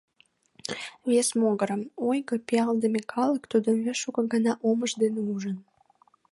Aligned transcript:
Вес 1.09 1.29
могырым: 1.39 1.81
ойго, 2.09 2.35
пиалдыме 2.47 3.01
калык— 3.13 3.43
тудым 3.51 3.77
вет 3.85 3.97
шуко 4.01 4.21
гана 4.33 4.53
омыж 4.69 4.91
дене 5.01 5.21
ужын. 5.33 5.57